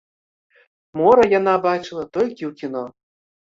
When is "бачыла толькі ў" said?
1.67-2.53